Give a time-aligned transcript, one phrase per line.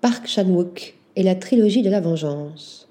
[0.00, 2.88] Park Chan-wook et la trilogie de la vengeance.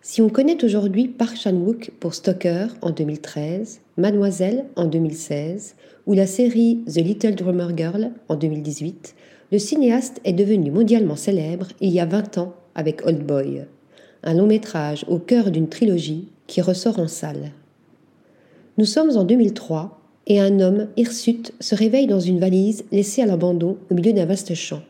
[0.00, 6.26] Si on connaît aujourd'hui Park Chan-wook pour Stalker en 2013, Mademoiselle en 2016 ou la
[6.26, 9.14] série The Little Drummer Girl en 2018,
[9.52, 13.66] le cinéaste est devenu mondialement célèbre il y a 20 ans avec Old Boy,
[14.22, 17.52] un long métrage au cœur d'une trilogie qui ressort en salle.
[18.78, 23.26] Nous sommes en 2003 et un homme hirsute se réveille dans une valise laissée à
[23.26, 24.80] l'abandon au milieu d'un vaste champ.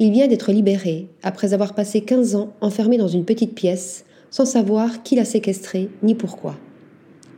[0.00, 4.44] Il vient d'être libéré après avoir passé 15 ans enfermé dans une petite pièce sans
[4.44, 6.56] savoir qui l'a séquestré ni pourquoi.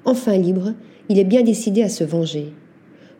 [0.04, 0.74] Enfin libre,
[1.08, 2.52] il est bien décidé à se venger.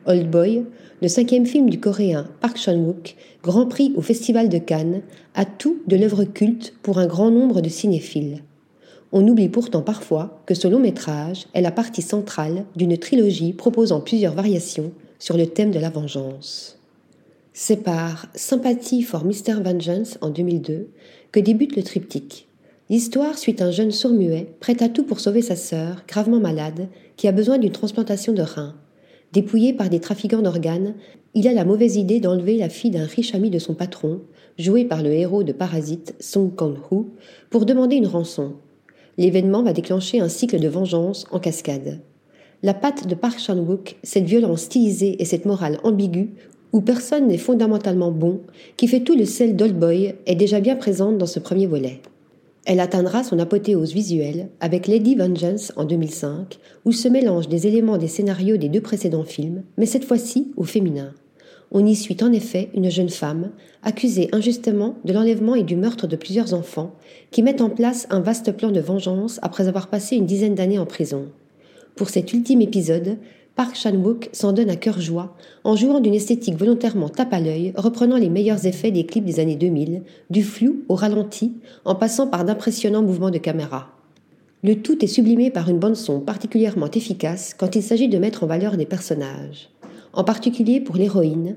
[0.07, 0.65] Old Boy,
[1.01, 5.03] le cinquième film du coréen Park Chan-wook, Grand Prix au Festival de Cannes,
[5.35, 8.43] a tout de l'œuvre culte pour un grand nombre de cinéphiles.
[9.13, 14.01] On oublie pourtant parfois que ce long métrage est la partie centrale d'une trilogie proposant
[14.01, 16.80] plusieurs variations sur le thème de la vengeance.
[17.53, 19.61] C'est par Sympathie for Mr.
[19.65, 20.89] Vengeance en 2002
[21.33, 22.47] que débute le triptyque.
[22.89, 27.27] L'histoire suit un jeune sourd-muet prêt à tout pour sauver sa sœur, gravement malade, qui
[27.27, 28.77] a besoin d'une transplantation de rein.
[29.33, 30.95] Dépouillé par des trafiquants d'organes,
[31.35, 34.21] il a la mauvaise idée d'enlever la fille d'un riche ami de son patron,
[34.57, 37.09] joué par le héros de Parasite, Song Kang-ho,
[37.51, 38.55] pour demander une rançon.
[39.19, 42.01] L'événement va déclencher un cycle de vengeance en cascade.
[42.63, 46.30] La patte de Park Chan-wook, cette violence stylisée et cette morale ambiguë
[46.73, 48.40] où personne n'est fondamentalement bon,
[48.76, 52.01] qui fait tout le sel d'Old Boy, est déjà bien présente dans ce premier volet.
[52.66, 57.99] Elle atteindra son apothéose visuelle avec Lady Vengeance en 2005, où se mélangent des éléments
[57.99, 61.15] des scénarios des deux précédents films, mais cette fois-ci au féminin.
[61.73, 63.51] On y suit en effet une jeune femme,
[63.82, 66.94] accusée injustement de l'enlèvement et du meurtre de plusieurs enfants,
[67.31, 70.81] qui met en place un vaste plan de vengeance après avoir passé une dizaine d'années
[70.81, 71.28] en prison.
[71.94, 73.19] Pour cet ultime épisode,
[73.61, 77.75] Park Chan-wook s'en donne à cœur joie en jouant d'une esthétique volontairement tape à l'œil,
[77.77, 80.00] reprenant les meilleurs effets des clips des années 2000,
[80.31, 81.53] du flou au ralenti,
[81.84, 83.91] en passant par d'impressionnants mouvements de caméra.
[84.65, 88.47] Le tout est sublimé par une bande-son particulièrement efficace quand il s'agit de mettre en
[88.47, 89.69] valeur des personnages.
[90.15, 91.57] En particulier pour l'héroïne,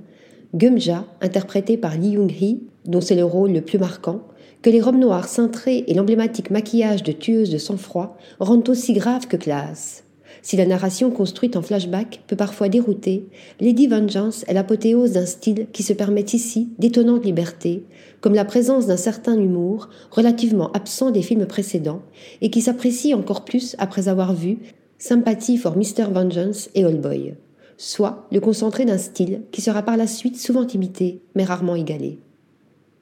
[0.53, 4.23] Gumja, interprétée par Lee Young-hee, dont c'est le rôle le plus marquant,
[4.61, 9.27] que les robes noires cintrées et l'emblématique maquillage de tueuse de sang-froid rendent aussi grave
[9.27, 10.03] que classe.
[10.43, 13.29] Si la narration construite en flashback peut parfois dérouter,
[13.61, 17.85] Lady Vengeance est l'apothéose d'un style qui se permet ici d'étonnantes libertés,
[18.19, 22.01] comme la présence d'un certain humour relativement absent des films précédents
[22.41, 24.59] et qui s'apprécie encore plus après avoir vu
[24.97, 26.11] Sympathie for Mr.
[26.11, 27.35] Vengeance et All Boy,
[27.77, 32.19] soit le concentré d'un style qui sera par la suite souvent imité mais rarement égalé.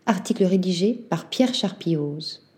[0.05, 2.50] Article rédigé par Pierre Charpillose.